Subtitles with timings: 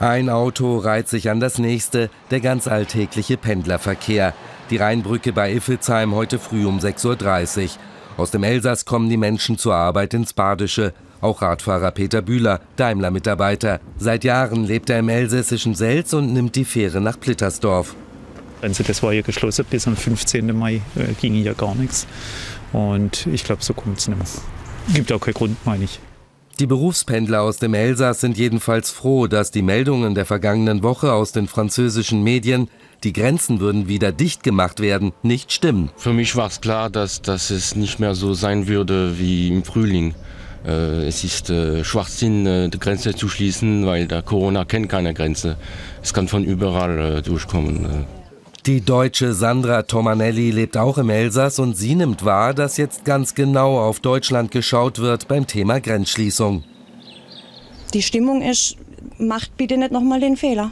[0.00, 4.34] Ein Auto reiht sich an das nächste, der ganz alltägliche Pendlerverkehr.
[4.70, 7.70] Die Rheinbrücke bei Iffelsheim heute früh um 6.30 Uhr.
[8.16, 10.92] Aus dem Elsass kommen die Menschen zur Arbeit ins Badische.
[11.20, 13.80] Auch Radfahrer Peter Bühler, Daimler-Mitarbeiter.
[13.96, 17.94] Seit Jahren lebt er im elsässischen Selz und nimmt die Fähre nach Plittersdorf.
[18.62, 20.56] Also das war ja geschlossen, bis am 15.
[20.56, 22.06] Mai äh, ging ja gar nichts.
[22.72, 24.26] Und ich glaube, so kommt es nicht mehr.
[24.94, 26.00] Gibt auch keinen Grund, meine ich.
[26.60, 31.32] Die Berufspendler aus dem Elsass sind jedenfalls froh, dass die Meldungen der vergangenen Woche aus
[31.32, 32.68] den französischen Medien,
[33.02, 35.90] die Grenzen würden wieder dicht gemacht werden, nicht stimmen.
[35.96, 39.64] Für mich war es klar, dass, dass es nicht mehr so sein würde wie im
[39.64, 40.14] Frühling.
[40.64, 45.12] Äh, es ist äh, Schwachsinn, äh, die Grenze zu schließen, weil der Corona kennt keine
[45.12, 45.56] Grenze.
[46.04, 48.06] Es kann von überall durchkommen.
[48.66, 53.34] Die Deutsche Sandra Tomanelli lebt auch im Elsass und sie nimmt wahr, dass jetzt ganz
[53.34, 56.64] genau auf Deutschland geschaut wird beim Thema Grenzschließung.
[57.92, 58.78] Die Stimmung ist,
[59.18, 60.70] macht bitte nicht nochmal den Fehler.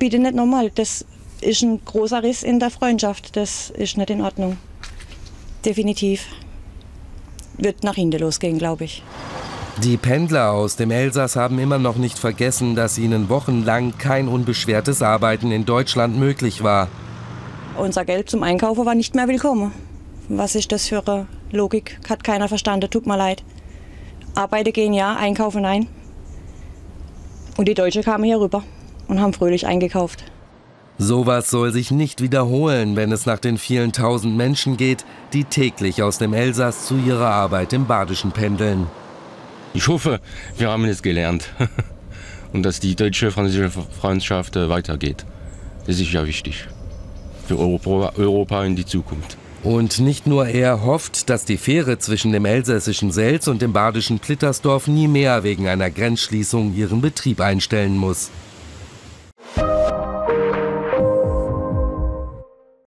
[0.00, 0.72] Bitte nicht nochmal.
[0.74, 1.04] Das
[1.40, 3.36] ist ein großer Riss in der Freundschaft.
[3.36, 4.56] Das ist nicht in Ordnung.
[5.64, 6.26] Definitiv.
[7.56, 9.04] Wird nach hinten losgehen, glaube ich.
[9.82, 15.02] Die Pendler aus dem Elsass haben immer noch nicht vergessen, dass ihnen wochenlang kein unbeschwertes
[15.02, 16.88] Arbeiten in Deutschland möglich war.
[17.76, 19.72] Unser Geld zum Einkaufen war nicht mehr willkommen.
[20.28, 21.98] Was ist das für eine Logik?
[22.08, 23.42] Hat keiner verstanden, tut mir leid.
[24.36, 25.88] Arbeiten gehen ja, einkaufen nein.
[27.56, 28.62] Und die Deutschen kamen hier rüber
[29.08, 30.24] und haben fröhlich eingekauft.
[30.98, 36.04] Sowas soll sich nicht wiederholen, wenn es nach den vielen tausend Menschen geht, die täglich
[36.04, 38.86] aus dem Elsass zu ihrer Arbeit im Badischen pendeln.
[39.74, 40.20] Ich hoffe,
[40.56, 41.50] wir haben es gelernt
[42.52, 45.26] und dass die deutsche-französische Freundschaft weitergeht.
[45.86, 46.68] Das ist ja wichtig
[47.46, 49.36] für Europa in die Zukunft.
[49.62, 54.18] Und nicht nur er hofft, dass die Fähre zwischen dem elsässischen Selz und dem badischen
[54.18, 58.30] Plittersdorf nie mehr wegen einer Grenzschließung ihren Betrieb einstellen muss.